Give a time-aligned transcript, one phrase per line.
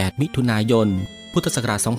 [0.00, 0.88] 8 มิถุนายน
[1.32, 1.90] พุทธศักราช 2514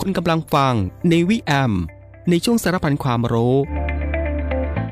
[0.00, 0.74] คุณกำลังฟัง
[1.08, 1.72] ในวิแอม
[2.30, 3.56] ในช่วงสารพันความรู้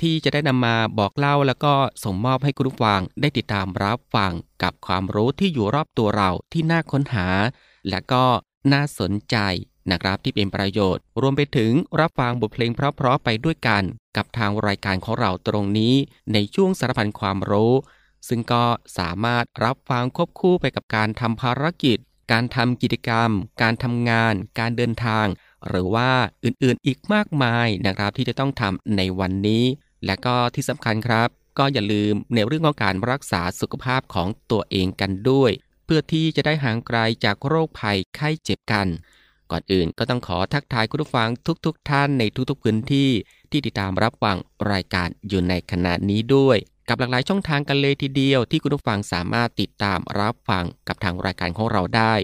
[0.00, 1.74] ที่จะได้นำมาบอกเล่าแล้วก็
[2.04, 4.32] ส่งมอบให้คุณผู้ฟังได้ติดตามรับฟัง
[4.62, 7.26] กับความรู้ที่อยู่รอบตัวเราที่น่าค้นหา
[7.90, 8.24] และก็
[8.72, 9.36] น่าสนใจ
[9.90, 13.82] นะครับที่เป็นประโยชน์ รวมไปถึงรับฟังบทเพลงเพราะๆไปด้วยกัน
[14.16, 15.94] กับทางรายการของเราตรงนี้
[16.32, 17.72] ในช่วงสารพันความรู้
[18.28, 18.64] ซึ่งก็
[18.98, 21.98] สามารถรับฟังควบคู่ไปกับการทำภารกิจ
[22.32, 23.30] การทำกิจกรรม
[23.62, 25.26] การทำงาน การเดินทาง
[25.68, 26.10] หรือว่า
[26.44, 29.64] อื่นๆอีกมากมายนะครับที่จะต้องทำในวันนี้
[30.06, 35.50] และก็ที่สำคัญครับ ก็อย่าลืมในเรื่องของการรักษาสุขภาพของตัวเองกันด้วย
[35.84, 38.86] เพื่อที่จะได้ห่างไกลจากโรคภัยไข้เจ็บกัน
[39.50, 41.28] ก่อนอื่นก็ต้องขอทักทายคุณผู้ฟัง
[41.66, 43.10] ทุกๆทท่านในทุกๆพื้นที่
[43.50, 44.36] ที่ติดตามรับฟัง
[44.72, 46.58] รายการอยู่ในขณะนี้ด้วย
[46.88, 52.14] กับหลากหลายช่องทางกันเลยทีเดียวที่คุณผู้ฟังสามารถติดตามรับฟังกับทางรายการของเราได้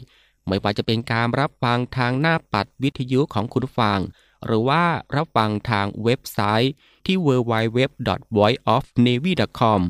[0.47, 3.99] ไม่ว่าจะเป็นการรับฟังทางหน้าปัดวิทยุของคุณฟัง
[4.47, 4.84] หรือว่า
[5.17, 6.73] รับฟังทางเว็บไซต์
[7.06, 9.81] ที่ www.voiceofnavy.com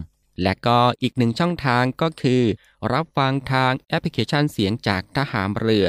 [0.42, 2.42] และก็อีกหนึ่งช่องทางก็คือ
[2.92, 5.86] รับฟังทางแอปพลิเคชันเสียงจากทหารเรือ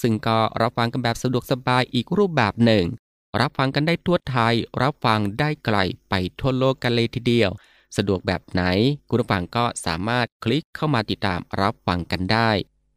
[0.00, 2.84] ซึ่งก็รับฟังกันแบบสะดวกสบายอีกรูปแบบหนึ่ง
[3.40, 5.78] รับฟังกันได้ทั่วไทย รับฟังได้ไกล
[6.08, 7.50] ไปทั่วโลกกันเลยทีเดียว
[7.96, 8.62] สะดวกแบบไหน
[9.08, 12.50] คุณผู้ฟังก็สามารถคลิกเข้ามาติดตามรับฟังกันได้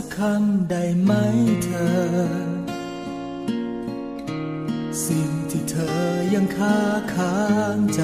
[0.00, 1.12] สักคำได้ไหม
[1.64, 1.96] เธอ
[5.06, 6.00] สิ่งที่เธอ
[6.34, 6.78] ยังคา
[7.14, 7.38] ค้า
[7.76, 8.02] งใจ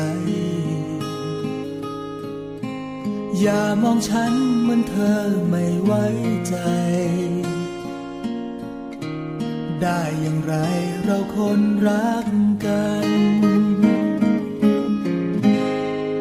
[3.40, 6.04] อย่ามองฉันเหมือนเธอไม่ไว้
[6.48, 6.56] ใจ
[9.82, 10.54] ได้อย่างไร
[11.04, 12.26] เราคนรัก
[12.64, 13.08] กัน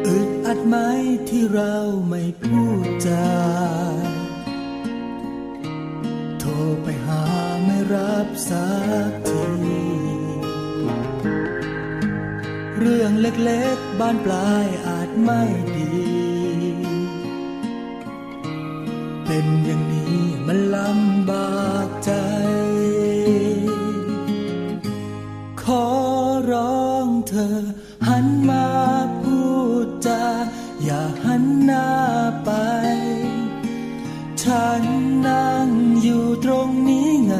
[0.06, 0.76] อึดอัดไหม
[1.28, 1.76] ที่เรา
[2.08, 3.26] ไม่พูดจา
[6.82, 7.22] ไปหา
[7.64, 8.68] ไม่รับสั
[9.08, 9.44] กที
[12.78, 15.42] เรื่องเล็กๆบ้านปลายอาจไม่
[15.76, 15.92] ดี
[19.26, 22.12] เป็นอย่างนี้มันลำบากใจ
[25.62, 25.86] ขอ
[26.52, 27.60] ร้องเธอ
[28.08, 28.68] หันมา
[29.22, 29.40] พู
[29.84, 30.24] ดจา
[30.84, 31.88] อย่าหันหน้า
[32.44, 32.50] ไป
[34.42, 34.82] ฉัน
[35.26, 35.61] นั่งอยู่
[36.44, 37.34] ตรงนี้ไง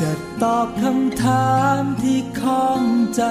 [0.00, 0.10] จะ
[0.42, 2.84] ตอบคำถามที่ข้อง
[3.16, 3.22] ใจ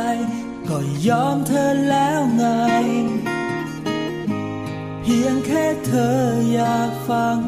[0.69, 0.77] ก็
[1.07, 2.45] ยอมเธอแล้วไง
[5.01, 6.17] เพียงแค่เธอ
[6.53, 7.39] อยากฟัง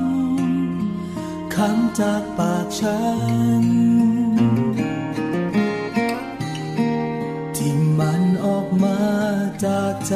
[1.56, 3.02] คำจากปากฉั
[3.64, 3.66] น
[7.56, 9.00] ที่มันออกมา
[9.66, 10.16] จากใจ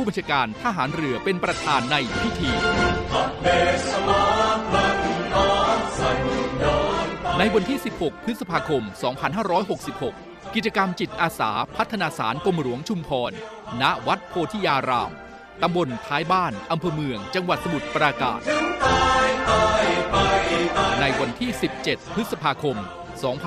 [0.00, 2.50] ผู้บัญชาการทหารเรือเป็นประธานในพิธี
[7.38, 8.82] ในวันที่ 16 พฤษภาคม
[9.68, 13.32] 2566 กิจกรรมจิตอาสาพัฒนาสารกรมหลวงชุมพร
[13.80, 15.12] ณ วัดโพธิยาราม
[15.62, 18.40] ตำบลท้ายบ้าน อำเภอเมือง จังหวัดสมุทรปราการ
[21.00, 21.50] ในวันที่
[21.82, 22.76] 17 พฤษภาคม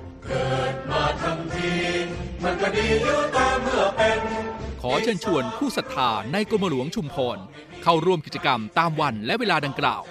[4.81, 7.37] ขอเชิญชวนผู้ศรัทธาในกรมหลวงชุมพร
[7.83, 10.01] เข้าร่วมกิจกรรมตามวันและเวลาดังกล่าว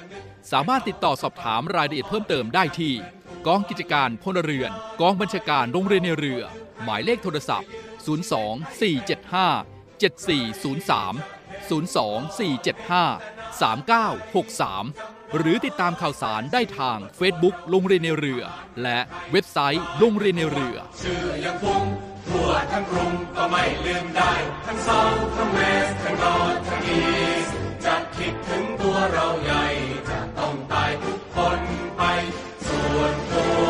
[0.52, 2.94] สามารถติดต่อสอบถามรายละเอียดเพิ่มเติมได้ที่
[3.46, 6.42] กองกิจการพลเรือน กองบัญชาการโรงเรียนในเรือ
[6.82, 7.70] หมายเลขโทรศัพท์
[8.06, 10.92] 02 475 7403
[11.68, 12.00] 02
[12.38, 18.42] 475 3963 หรือติดตามข่าวสารได้ทาง Facebook โรงเรียนในเรือ
[18.82, 18.98] และ
[19.32, 21.82] เว็บไซต์โรงเรียนในเรือชื่อยังคง
[22.28, 24.32] ทั่วทั้งกรุงก็ไม่ลืมได้
[24.66, 25.00] ทั้งเซา
[25.36, 27.02] ทั้งเวสทั้งนอร์ทั้งอี
[27.44, 27.46] ส
[27.84, 29.64] จะคิดถึงตัวเราใหญ่
[30.10, 31.60] จะต้องตายทุกคน
[31.96, 32.02] ไป
[32.66, 33.69] ส่วนตัว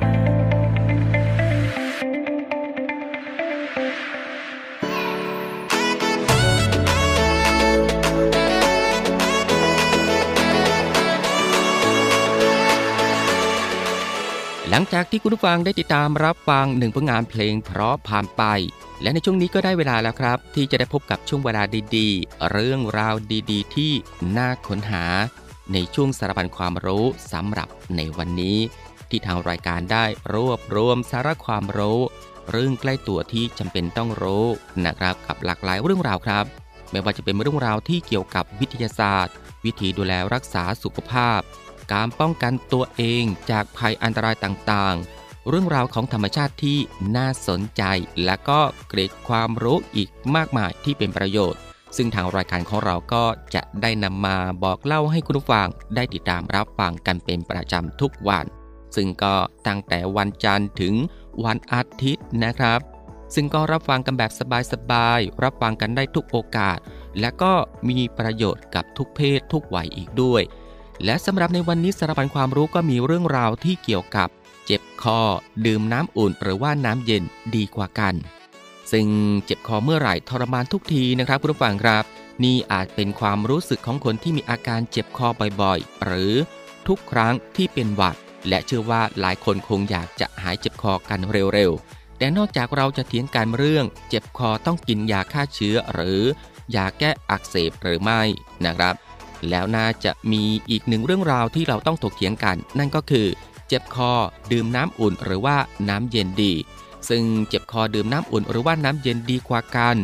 [14.73, 18.43] หลังจากที่คุณผู้ฟังได้ติดตามรับฟังหนึ่งผลงานเพลงเพราะผ่านไป
[19.01, 21.63] และในช่วงนี้ก็ได้เวลาแล้วครับ ที่จะได้พบกับช่วงเวลา
[21.97, 23.15] ดีๆ เรื่องราว
[23.51, 23.91] ดีๆ ที่
[24.37, 25.05] น่าค้นหา
[25.73, 28.57] ในช่วงสารพันความรู้สำหรับในวันนี้
[29.09, 31.99] ที่ทางรายการได้รวบรวมสาระความรู้
[32.51, 34.45] เรื่องใกล้ตัวที่จำเป็นต้องรู้
[34.85, 36.45] นะครับกับหลากหลายเรื่องราวครับ
[36.91, 39.35] ไม่ว่าจะเป็นเรื่องราวที่เกี่ยวกับวิทยาศาสตร์
[39.65, 41.41] วิธีดูแลรักษาสุขภาพ
[41.93, 46.79] การป้องกันตัวเองจากภัยอันตรายต่างๆ เรื่องราวของธรรมชาติที่
[47.15, 47.83] น่าสนใจ
[48.25, 51.59] และก็เกร็ดความรู้อีกมากมายที่เป็นประโยชน์
[51.97, 53.23] ซึ่งทางรายการของเราก็
[53.55, 58.45] จะได้นำมาบอกเล่าให้คุณผู้ฟังได้ติดตามรับฟังกันเป็นประจำทุกวัน
[58.95, 59.35] ซึ่งก็
[59.67, 60.93] ตั้งแต่วันจันทร์ถึง
[61.45, 62.79] วันอาทิตย์นะครับ
[63.35, 64.31] ซึ่งก็รับฟังกันแบบ
[64.73, 66.77] สบายๆรับฟังกันได้ทุกโอกาส
[67.19, 67.53] และก็
[67.89, 70.41] มีประโยชน์กับทุกเพศทุกวัยอีกด้วย
[71.05, 74.29] และสำหรับในวันนี้สารพันความรู้ก็มีเรื่องราวที่เกี่ยวกับ
[74.65, 75.19] เจ็บคอ
[75.65, 77.23] ดื่มน้ำอุ่น หรือว่าน้ำเย็น
[77.55, 78.13] ดีกว่ากัน
[78.91, 79.07] ซึ่ง
[79.45, 82.03] เจ็บคอเมื่อไหร่ทรมานทุกทีนะครับคุณผู้ฟังครับ
[82.43, 85.27] นี่อาจเป็นความรู้สึกของคนที่มีอาการเจ็บคอ
[85.61, 86.33] บ่อยๆ หรือ
[86.87, 88.17] ทุกครั้งที่เป็นหวัด
[88.49, 91.19] และเชื่อว่าหลายคนคงอยากจะหายเจ็บคอกัน
[91.53, 96.21] เร็วๆ แต่นอกจากเราจะเถียงกันเรื่อง เจ็บคอต้องกินยาฆ่าเชื้อหรือ
[96.75, 98.21] ยาแก้อักเสบหรือไม่
[98.65, 98.95] นะครับ
[99.49, 103.27] แล้วน่าจะมีอีกหนึ่งเรื่องราวที่เราต้องถกเถียงกัน นั่นก็คือ
[103.67, 104.11] เจ็บคอ
[104.51, 105.57] ดื่มน้ำอุ่นหรือว่า
[105.89, 106.53] น้ำเย็นดี
[107.09, 109.97] ซึ่งเจ็บคอดื่มน้ำอุ่นหรือว่าน้ำเย็นดีกว่ากัน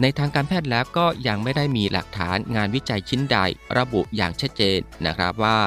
[0.00, 3.36] ในทางการแพทย์แล้วก็ยังไม่ได้มีหลักฐานงานวิจัยชิ้นใด
[3.78, 5.58] ระบุอย่างชัดเจนนะครับว่า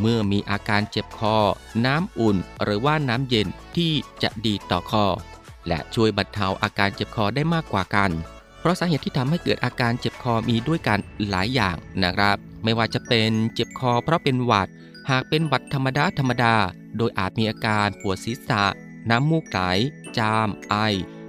[0.00, 1.36] เมื่อมีอาการเจ็บคอ
[1.86, 3.46] น้ำอุ่นหรือว่าน้ำเย็น
[3.76, 5.06] ที่จะดีต่อคอ
[5.68, 8.10] และช่วยบรรเทาอาการเจ็บคอได้มากกว่ากัน
[8.60, 10.98] เพราะสาเหตุที่ทำให้เกิดอาการเจ็บคอมีด้วยกัน
[11.28, 14.68] หลายอย่างนะครับ ไม่ว่าจะเป็นเจ็บคอเพราะเป็นหวัด
[15.10, 16.54] หากเป็นหวัดธรรมดาธรรมดา
[16.96, 18.64] โดยอาจมีอาการปวดศีรษะ
[19.10, 19.60] น้ำมูกไหล
[20.18, 20.74] จาม ไอ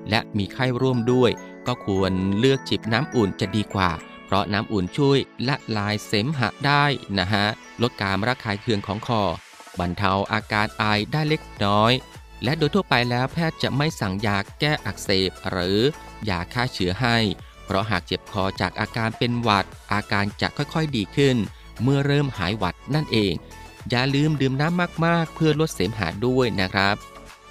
[0.10, 1.32] และมีไข้ร่วมด้วย
[1.68, 3.92] ก็ควรเลือกจิบน้ำอุ่นจะดีกว่า
[4.26, 5.18] เพราะน้ำอุ่นช่วย
[5.48, 6.84] ละลายเสมหะได้
[7.20, 7.46] นะฮะ
[7.82, 9.22] ลดการระคายเคืองของคอ
[9.80, 11.94] บรรเทาอาการไอได้เล็กน้อย
[12.44, 15.78] และโดยทั่วไปแล้วแพทย์จะไม่สั่งยาแก้อักเสบ หรือ
[16.30, 17.18] ยาฆ่าเชื้อให้
[17.66, 21.38] เพราะหากเจ็บคอจากอาการเป็นหวัด อาการจะค่อยๆดีขึ้น
[21.84, 23.34] เมื่อเริ่มหายหวัดนั่นเอง
[23.90, 26.96] อย่าลืมดื่มน้ำมากๆ เพื่อลดเสมหะด้วยนะครับ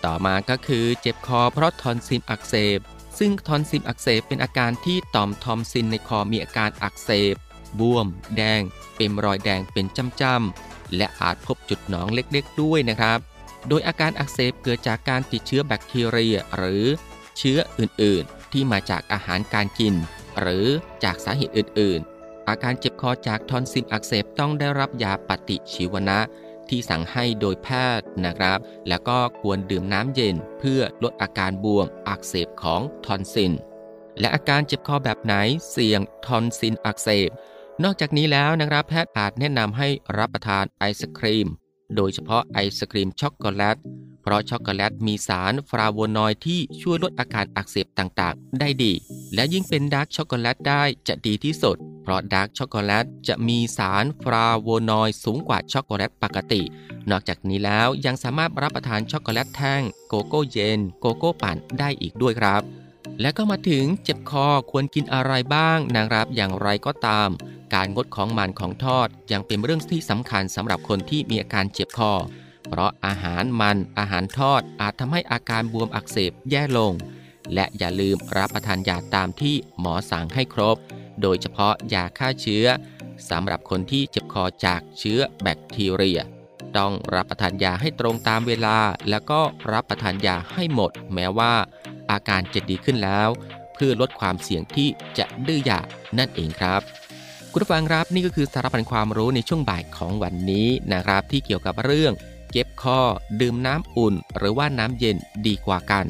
[0.04, 2.78] ต่อมาก็คือเจ็บคอเพราะทอนซิลอักเสบ
[3.18, 7.34] ซึ่งทอนซิลอักเสบเป็นอาการที่ต่อมทอนซิลในคอมีอาการอักเสบ
[7.78, 8.62] บวม แดง
[8.96, 9.86] เป็นรอยแดงเป็น
[10.20, 13.18] จ้ำๆและอาจพบจุดหนองเล็กๆ ด้วยนะครับ
[13.68, 16.84] โดยอาการอักเสบเกิดจากการติดเชื้อแบคทีเรีย หรือ
[17.38, 19.94] เชื้ออื่นๆ ที่มาจากอาหารการกิน
[20.40, 20.66] หรือ
[21.04, 26.18] จากสาเหตุอื่นๆ อาการเจ็บคอจากทอนซิลอักเสบต้องได้รับยาปฏิชีวนะ
[26.68, 28.58] ที่สั่งให้โดยแพทย์นะครับ
[28.88, 33.52] แล้วก็ควรดื่มน้ำเย็น เพื่อลดอาการบวมอักเสบของทอนซิล
[34.20, 35.34] และอาการเจ็บคอแบบไหน
[35.70, 37.30] เสี่ยงทอนซิลอักเสบ
[37.84, 41.48] นอกจากนี้แล้วนะครับแพทย์อาจแนะนำให้รับประทานไอศครีม
[41.96, 43.76] โดยเฉพาะไอศครีมช็อกโกแลต
[44.22, 48.92] เพราะช็อกโกแลตมีสารฟลาโวนอยด์ที่ช่วยลดอาการอักเสบต่างๆ ได้ดี
[49.34, 56.62] และยิ่งเป็น dark ช็อกโกแลตได้จะดีที่สุดเพเพราะ dark ช็อกโกแลตจะมีสารฟลาโวนอยด์สูงกว่าช็อกโกแลตปกติ
[57.10, 62.62] นอกจากนี้แล้วยังสามารถรับประทานช็อกโกแลตแท่ง โกโก้เย็น โกโก้ปั่นได้อีกด้วยครับ
[63.20, 67.28] และก็มาถึงเจ็บคอควรกินอะไรบ้างนะครับอย่างไรก็ตาม
[67.74, 72.12] การงดของมันของทอดยังเป็นเรื่องที่สำคัญสำหรับคนที่มีอาการเจ็บคอ
[72.68, 76.92] เพราะอาหารมันอาหารทอดอาจทำให้อาการบวมอักเสบแย่ลง
[77.54, 80.76] และอย่าลืมรับประทานยาตามที่หมอสั่งให้ครบ
[81.22, 82.66] โดยเฉพาะยาฆ่าเชื้อ
[83.30, 86.20] สำหรับคนที่เจ็บคอจากเชื้อแบคทีเรีย
[86.76, 88.78] ต้องรับประทานยาให้ตรงตามเวลา
[89.10, 89.40] แล้วก็
[89.72, 91.52] รับประทานยาให้หมด แม้ว่า
[92.10, 93.28] อาการจะดีขึ้นแล้ว
[93.74, 95.80] เพื่อลดความเสี่ยงที่จะดื้อยา
[96.18, 96.80] นั่นเองครับ
[97.52, 102.12] คุณผู้ฟังครับนี่ก็คือสารพันความรู้ในช่วงบ่ายของวันนี้นะครับ ที่เกี่ยวกับเรื่อง
[102.52, 103.00] เก็บคอ
[103.40, 106.06] ดื่มน้ำอุ่น หรือว่าน้ำเย็นดีกว่ากัน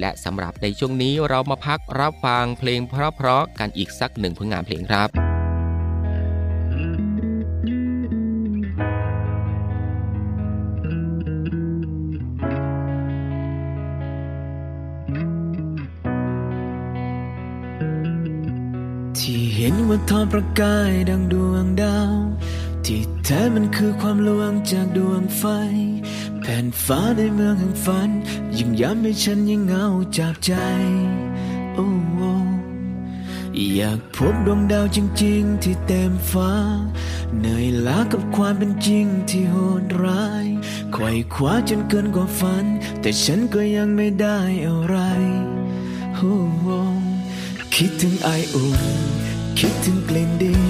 [0.00, 5.33] และสำหรับในช่วงนี้เรามาพักรับฟังเพลงเพราะๆกันอีกสักหนึ่งผลงานเพลงครับ
[20.36, 22.18] ประกายดังดวงดาว
[22.86, 25.44] ที่แท้มันคือความลวงจากดวงไฟ
[26.40, 28.10] แผ่นฟ้าในเมืองแห่งฝัน
[28.56, 29.86] ยิ่งย้ำให้ฉันยิ่งเหงา
[30.18, 30.52] จับใจ
[31.74, 31.86] โอ้
[32.16, 32.32] โอ้
[33.74, 36.52] อยากพบดวงดาวจริง ๆ ที่เต็มฟ้า
[37.38, 40.46] เหนื่อยล้ากับความเป็นจริงที่โหดร้าย
[40.92, 42.64] ไขว่คว้าจนเกินกว่าฝัน
[43.00, 44.96] แต่ฉันก็ยังไม่ได้อะไร
[46.16, 46.80] โอ้โอ้
[47.74, 48.82] คิดถึงไออุ่น
[49.60, 50.62] คิดถึงกลิ่นดิน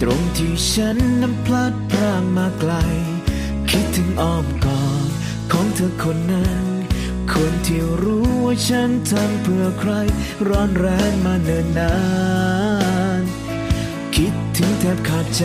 [0.00, 2.72] ตรงที่ฉันนั้นพลัดพรากมาไกล
[3.70, 5.10] คิดถึงอ้อมกอด
[5.52, 6.64] ของเธอคนนั้น
[7.32, 9.92] คนที่รู้ว่าฉันทำเพื่อใคร
[10.48, 11.94] ร้อนแรงมาเนิ่นนา
[13.20, 13.22] น
[14.16, 15.44] คิดถึงแทบขาดใจ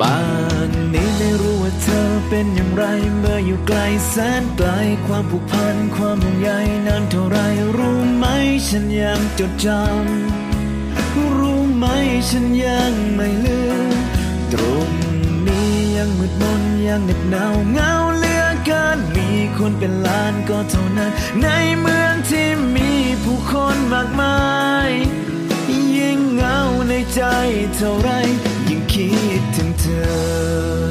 [0.00, 0.20] บ้า
[0.68, 0.99] นนี้
[2.30, 2.84] เป็นอย่างไร
[3.18, 4.68] เมื่ออยู่ไกลแสนไกล
[5.06, 6.50] ความผูกพันความห่วงใย
[6.86, 7.38] นานเท่าไร
[7.76, 8.26] รู้ไหม
[8.68, 11.86] ฉันยังจดจำรู้ไหม
[12.30, 13.60] ฉันยังไม่ลื
[13.94, 13.96] ม
[14.52, 14.90] ตรง
[15.46, 21.12] นี้ยังมืดมนยังเหน็บหนาวเงาเหลือเกินมีคนเป็นล้านก็เท่านั้น
[21.42, 21.48] ใน
[21.80, 22.90] เมืองที่มี
[23.24, 24.38] ผู้คนมากมา
[24.88, 24.90] ย
[25.96, 27.22] ยิ่งเงาในใจ
[27.76, 28.10] เท่าไร
[28.68, 29.86] ยิ่งคิดถึงเธ
[30.88, 30.89] อ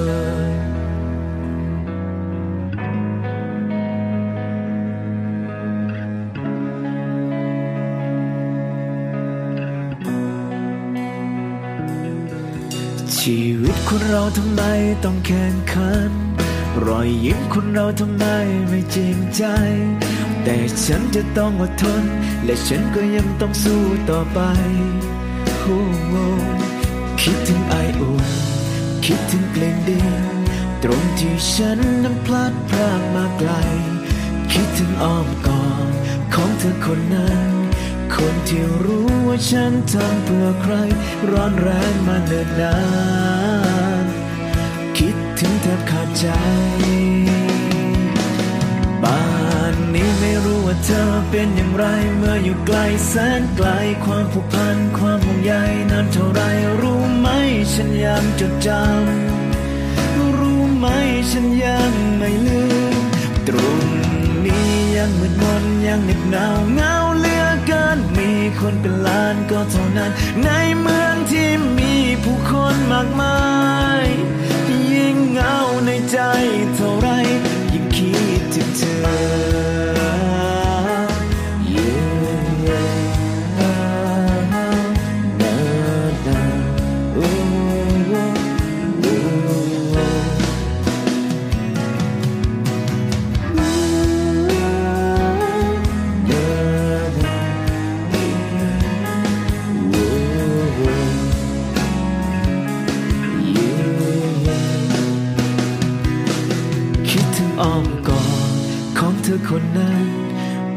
[13.21, 14.61] ชีวิตคนเราทำไม
[15.03, 16.11] ต้องแข่งขัน
[16.85, 18.25] รอยยิ้มคนเราทำไม
[18.69, 19.43] ไม่จริงใจ
[20.43, 22.03] แต่ฉันจะต้องอดทน
[22.45, 24.39] และฉันก็ยังต้องสู้ต่อไป
[25.61, 26.11] โอ้โห
[27.21, 28.25] คิดถึงไออุ่น
[29.05, 30.25] คิดถึงเกลิ่นดิน
[30.83, 33.51] ตรงที่ฉันนั้นพลัดพรากมาไกล
[34.51, 35.93] คิดถึงอ้อมกอด
[36.33, 37.58] ของเธอคนนั้น
[38.15, 40.73] คนที่รู้ว่าฉันทำเพื่อใคร
[41.31, 42.77] ร้อนแรงมาเนิ่นนา
[44.03, 44.05] น
[44.97, 46.25] คิดถึงแทบขาดใจ
[49.03, 49.23] บ้า
[49.73, 51.85] นนี้ไม่รู้ว่าเธอเป็นอย่างไร
[52.17, 53.67] เมื่ออยู่ไกลแสนไกล
[54.05, 55.53] ความผูกพันความห่วงใย
[55.91, 56.41] นานเท่าไร
[56.81, 57.27] รู้ไหม
[57.73, 60.87] ฉันยังจดจำรู้ไหม
[61.31, 62.95] ฉันยังไม่ลืม
[63.47, 63.85] ตรง
[64.45, 66.98] นี้ยังมืดมนยังเหน็บหนาวเงา
[68.59, 70.11] คนเป็นล้านก็เท่านั้น
[70.43, 70.49] ใน
[70.81, 73.39] เมืองที่มีผู้คนมากมา
[74.05, 74.07] ย
[74.93, 76.17] ยิ่งเหงาในใจ
[76.75, 77.07] เท่าไร
[77.73, 79.48] ยิ่งคิดถึงเธอ
[109.59, 110.07] คนนั้น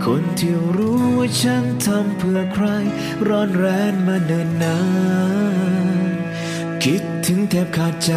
[0.04, 2.66] คนที่รู้ว่าฉันทำเพื่อใคร
[3.28, 4.78] ร้อนแรงมาเนิ่นนา
[6.06, 6.08] น
[6.84, 8.12] คิดถึงแทบขาดใจ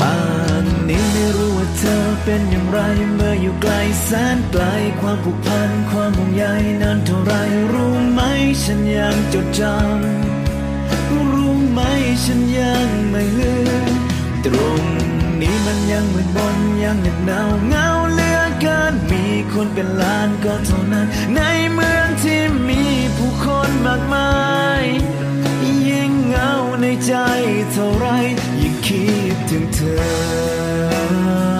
[0.00, 0.20] บ้า
[0.62, 2.78] นนี้ไม่รู้ว่าเธอเป็นอย่างไร
[3.14, 3.72] เมื่ออยู่ไกล
[4.04, 4.64] แสนไกล
[5.00, 6.44] ความผูกพัน ความห่วงใย
[6.82, 7.32] นานเท่าไร
[7.72, 8.20] รู้ไหม
[8.62, 11.80] ฉันยังจดจำรู้ไหม
[12.24, 13.54] ฉันยังไม่ลื
[13.90, 13.94] ม
[14.46, 14.82] ตรง
[15.42, 21.40] นี้มันยังมืดมนยังเหน็ดหนาวเงาเหลือเกินมีคนเป็นล้านก็เท่านั้น ใน
[21.72, 22.82] เมืองที่มี
[23.16, 24.30] ผู้คนมากมา
[24.82, 24.84] ย
[25.88, 27.14] ยิ่งเงาในใจ
[27.72, 28.06] เท่าไร
[28.60, 29.78] ยิ่งคิดถึงเธ
[31.54, 31.57] อ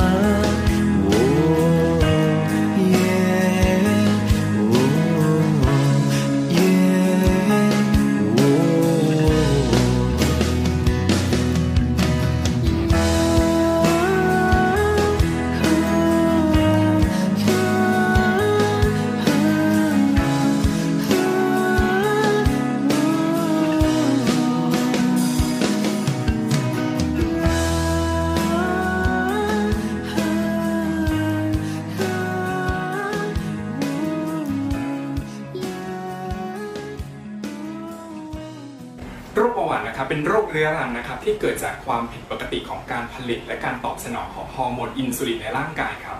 [40.18, 46.18] เป็นโรคเรื้อรังนะครับที่เกิดจากความผิดปกติของการผลิต และการตอบสนองของฮอร์โมนอินซูลินในร่างกายครับ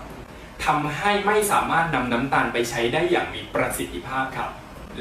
[0.65, 4.51] ทำให้ไม่สามารถนำน้ำตาลไปใช้ได้อย่างมีประสิทธิภาพครับ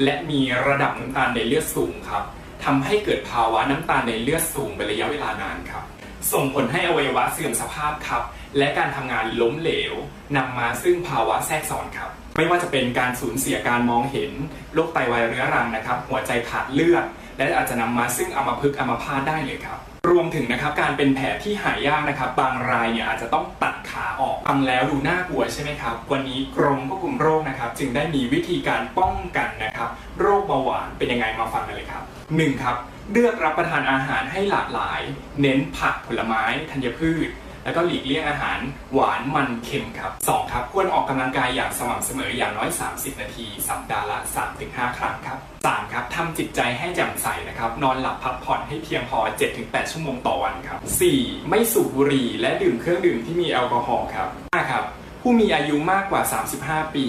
[0.02, 2.22] และมีระดับน้ำตาลในเลือดสูงครับ
[2.64, 5.84] ทำให้เกิดภาวะน้ำตาลในเลือดสูงเป็นระยะเวลานานครับ
[6.32, 8.22] ส่งผลให้อวัยวะเสื่อมสภาพครับ
[8.58, 9.94] และการทำงานล้มเหลว
[10.36, 14.32] นำมาซึ่งภาวะแทรกซ้อนครับ ไม่ว่าจะเป็นการสูญเสียการมองเห็น
[14.74, 17.04] โรคไตวายเรื้อรังนะครับ หัวใจขาดเลือด
[17.38, 19.78] และอาจจะนำมาซึ่งอัมพฤกษ์อัมพาตได้เลยครับ
[20.10, 32.02] รวมถึงนะครับการเป็นแผลที่หายากนะครับ บางรายเนี่ยอาจจะต้องตัดขาออกฟังแล้วดูน่ากลัวใช่ไหมครับ วันนี้กรมควบคุมโรคนะครับ จึงได้มีวิธีการป้องกันนะครับ โรคเบาหวานเป็นยังไงมาฟังกันเลยครับ
[32.36, 32.62] 1.
[32.62, 32.76] ครับ
[33.12, 35.00] เลือกรับประทานอาหารให้หลากหลาย
[35.40, 37.28] เน้นผักผลไม้ธัญพืช
[37.68, 38.58] แล้วก็หลีกเลี่ยงอาหาร
[38.94, 40.52] หวานมันเค็มครับ 2.
[40.52, 44.18] ครับ ควรออกกำลังกายอย่างสม่ำเสมออย่างน้อย 30 นาที สัปดาห์ละ
[44.58, 45.92] 3-5 ครั้งครับ 3.
[45.92, 49.18] ครับทำจิตใจให้แจ่มใสนะครับ นอนหลับพักผ่อนให้เพียงพอ
[49.54, 50.78] 7-8 ชั่วโมงต่อวันครับ
[51.14, 51.48] 4.
[51.48, 54.70] ไม่สูบบุหรี่และดื่มเครื่องดื่มที่มีแอลกอฮอล์ครับ 5.
[54.70, 54.84] ครับ
[55.22, 56.22] ผู้มีอายุมากกว่า
[56.60, 57.06] 35 ปี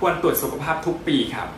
[0.00, 1.48] ควรตรวจสุขภาพทุกปีครับ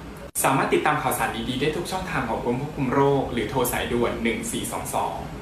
[0.43, 5.42] สามารถติดตามข่าวสารดีๆ ได้ทุกช่องทางของกรมควบคุมโรค หรือโทรสายด่วน 1422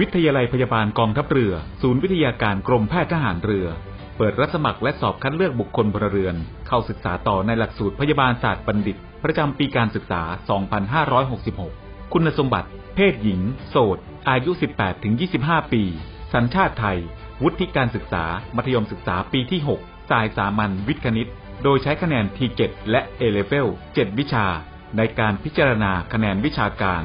[0.00, 1.52] วิทยาลัยพยาบาลกองทัพเรือ
[1.82, 3.66] ศูนย์วิทยาการกรมแพทย์ทหารเรือ
[4.16, 6.34] เปิดรับสมัครและสอบคัดเลือกบุคคลพลเรือน
[6.68, 10.22] เข้าศึกษาต่อในหลักสูตรพยาบาลศาสตร์บัณฑิต ประจำปีการศึกษา
[11.18, 14.50] 2566 คุณสมบัติ เพศหญิง โสด อายุ
[15.12, 15.82] 18-25 ปี
[16.34, 16.98] สัญชาติไทย
[17.42, 18.24] วุฒิการศึกษา
[18.56, 21.30] มัธยมศึกษาปีที่ 6 สายสามัญวิทย์คณิต
[21.62, 24.46] โดยใช้คะแนน T7 และ A-Level 7วิชา
[24.96, 27.04] ในการพิจารณาคะแนนวิชาการ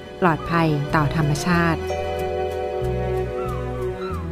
[0.21, 1.81] ปลอดภัยต่อธรรมชาติ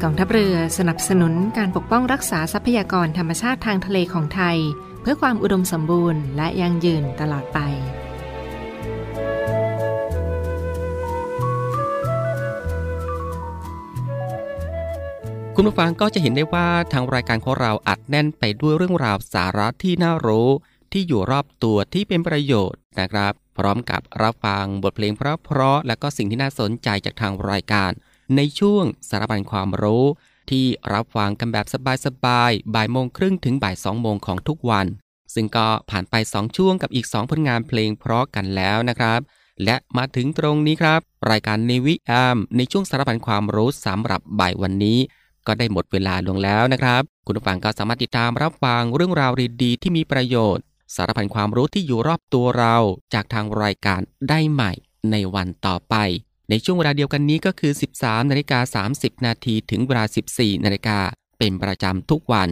[0.02, 4.58] กองทัพเรือสนับสนุนการปกป้องรักษาทรัพยากรธรรมชาติทางทะเลของไทย
[5.02, 7.60] เพื่อความอุดมสมบูรณ์และยั่งยืนตลอดไป
[15.56, 20.50] คุณผู้ฟังก็จะเห็นได้ว่าทางรายการของเราอัดแน่นไปด้วยเรื่องราวสาระที่น่ารู้
[20.94, 27.92] ที่อยู่รอบตัวที่เป็นประโยชน์นะครับ พร้อมกับรับฟังบทเพลงเพราะๆและก็สิ่งที่น่าสนใจจากทางรายการ
[28.36, 30.06] ในช่วงสารบัญความรู้
[30.50, 31.66] ที่รับฟังกันแบบ
[32.06, 34.86] สบายๆบ่ายโมงครึ่งถึงบ่ายสองโมงของทุกวัน
[35.34, 39.20] ซึ่งก็ผ่านไป 2 ช่วงกับอีก 2 ผลงานเพลงเพราะกันแล้วนะครับ
[39.64, 41.00] และมาถึงตรงนี้ครับ
[41.32, 45.00] รายการในวิแอมในช่วงสารพันความรู้สำหรับบ่ายวันนี้
[45.48, 49.32] ก็ได้หมดเวลาลงแล้วนะครับ คุณผู้ฟังก็สามารถติดตามรับฟังเรื่องราว
[49.64, 50.64] ดีๆที่มีประโยชน์
[50.96, 52.76] สารพันความรู้ที่อยู่รอบตัวเรา
[53.14, 54.72] จากทางรายการได้ใหม่
[55.12, 55.96] ในวันต่อไป
[56.50, 60.04] ในช่วงเวลาเดียวกันนี้ก็คือ 13นาฬิกา30 นาทีถึงเวลา
[60.36, 61.00] 14นาฬิกา
[61.38, 62.50] เป็นประจำทุกวัน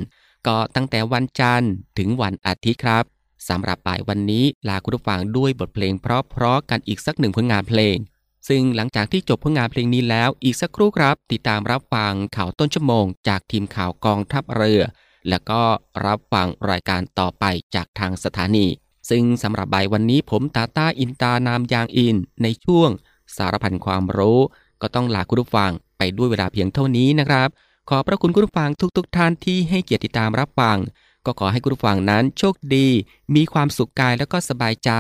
[0.48, 3.04] ก็ตั้งแต่วันจันทร์ถึงวันอาทิตย์ครับ
[3.50, 7.98] สำหรับบ่ายวันนี้ลาคุณผู้ฟังด้วยบทเพลงเพราะๆกันอีกสักหนึ่งผลงานเพลง
[8.48, 14.82] ซึ่งหลังจากที่จบผลงานเพลงนี้แล้วอีกสักครู่ครับ ติดตามรับฟังข่าวต้นชั่วโมง จากทีมข่าวกองทัพเรือ
[15.30, 15.62] แล้วก็
[16.06, 18.66] รับฟังรายการต่อไปจากทางสถานี
[19.10, 22.90] ซึ่งสำหรับใบวันนี้ผมตาตาอินตานามยางอิน ในช่วง
[23.36, 24.40] สารพันความรู้
[24.82, 27.50] ก็ต้องลาคุณผู้ฟังไปด้วยเวลาเพียงเท่านี้นะครับ
[27.90, 30.78] ขอพระคุณคุณผู้ฟังทุกๆทท่านที่ให้เกียรติติดตามรับฟัง
[31.26, 32.88] ก็ขอให้คุณผู้ฟังนั้นโชคดี
[33.36, 34.92] มีความสุขกายแล้วก็สบายใจ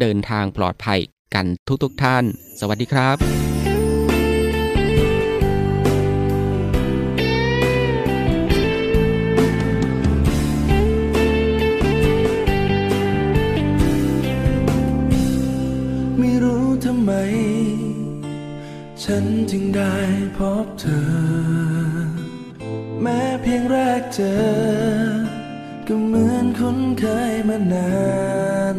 [0.00, 1.00] เดินทางปลอดภัย
[1.34, 1.46] กัน
[1.82, 2.24] ทุกๆทท่าน
[2.60, 3.69] สวัสดีครับ
[17.10, 17.12] ม
[19.04, 19.96] ฉันจึงได้
[20.36, 22.10] พบเธอ
[23.02, 24.40] แม้เพียงแรกเจอ
[25.86, 27.92] ก็เหมือนคุ้นเคยมานา
[28.76, 28.78] น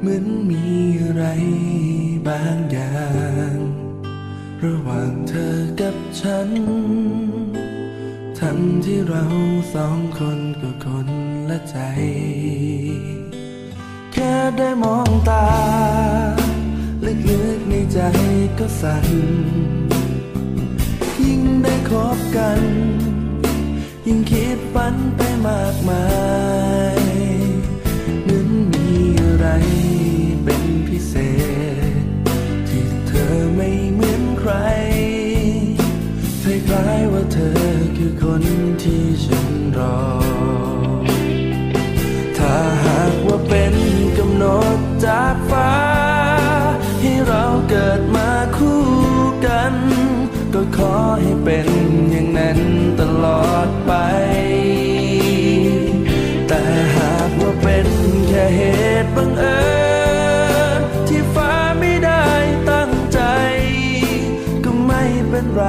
[0.00, 0.64] เหมือนมี
[1.02, 1.24] อะไร
[2.28, 3.04] บางอย่า
[3.52, 3.56] ง
[4.64, 6.48] ระหว่างเธอกับฉัน
[8.40, 9.24] ทั้งที่เรา
[9.74, 11.08] สองคนก็คน
[11.48, 11.78] ละใจ
[14.12, 15.46] แค่ได้มองตา
[17.06, 17.98] ลึกๆในใจ
[18.58, 19.06] ก็สั่น
[21.24, 22.60] ยิ่งได้คบกัน
[24.06, 26.06] ยิ่งคิดฝันไปมากมา
[26.96, 26.98] ย
[28.22, 28.88] เหมือนมี
[29.20, 29.46] อะไร
[30.44, 31.14] เป็นพิเศ
[32.02, 32.04] ษ
[32.68, 34.52] ที่เธอไม่เหมือนใคร
[36.42, 37.58] คล้ายๆว่าเธอ
[37.96, 38.42] คือคน
[38.82, 40.00] ที่ฉันรอ
[42.38, 43.74] ถ้าหากว่าเป็น
[44.18, 44.44] กำหน
[44.76, 45.68] ดจากฟ้า
[47.84, 48.84] กิดมาคู่
[49.46, 49.74] กัน
[50.54, 51.68] ก็ขอให้เป็น
[52.10, 52.60] อย่างนั้น
[53.00, 53.92] ตลอดไป
[56.46, 56.60] แต่
[56.96, 57.88] หากว่าเป็น
[58.28, 58.60] แค่เห
[59.04, 59.62] ตุบังเอิ
[60.78, 62.26] ญที่ฟ้าไม่ได้
[62.70, 63.20] ตั้งใจ
[64.64, 65.62] ก็ไม่เป็นไร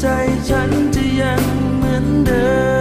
[0.00, 0.06] ใจ
[0.48, 1.42] ฉันจะยัง
[1.76, 2.75] เหมือนเดิม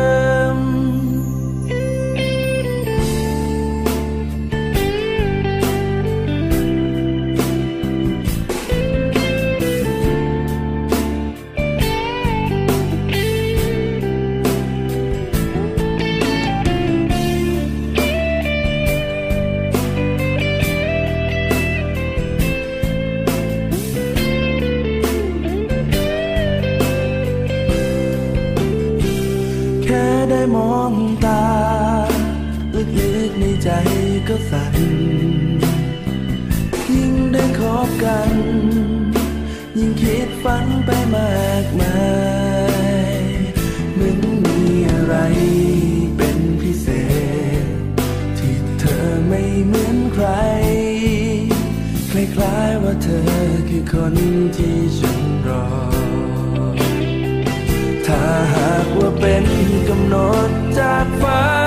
[34.30, 34.76] ก็สั่น
[36.94, 38.32] ยิ่งได้คบกัน
[39.78, 42.00] ยิ่งคิดฝันไปมากมา
[43.14, 43.22] ย
[43.94, 44.60] เหมือนมี
[44.92, 45.16] อะไร
[46.18, 46.88] เป็นพิเศ
[47.64, 47.66] ษ
[48.38, 50.28] ที่เธอไม่เหมือนใคร
[52.12, 53.26] คล้ายๆว่าเธอ
[53.70, 54.16] คือคน
[54.58, 55.68] ที่ฉันรอ
[58.08, 59.46] ถ้าหากว่าเป็น
[59.88, 60.16] กำหน
[60.48, 61.65] ดจากฟ้า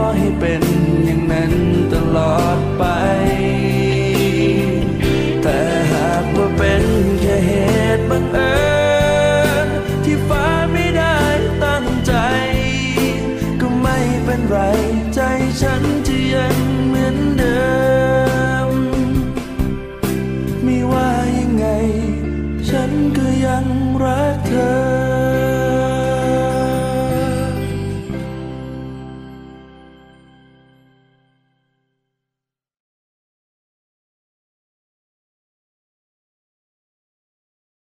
[0.00, 0.62] ขอให้เป็น
[1.04, 1.52] อย่างนั้น
[1.92, 2.84] ตลอดไป
[5.42, 5.58] แต่
[5.92, 6.84] หากว่าเป็น
[7.20, 7.50] แค่เห
[7.96, 8.56] ตุบังเอิ
[9.66, 9.68] ญ
[10.04, 11.18] ที่ฟ้าไม่ได้
[11.64, 12.14] ตั้งใจ
[13.60, 14.58] ก็ไม่เป็นไร
[15.14, 15.20] ใจ
[15.62, 15.82] ฉัน